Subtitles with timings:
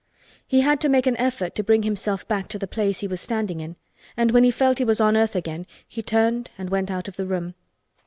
[0.47, 3.21] He had to make an effort to bring himself back to the place he was
[3.21, 3.75] standing in
[4.17, 7.17] and when he felt he was on earth again he turned and went out of
[7.17, 7.53] the room.